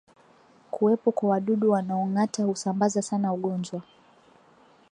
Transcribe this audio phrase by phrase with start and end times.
[0.71, 3.81] Kuwepo kwa wadudu wanaongata husambaza sana ugonjwa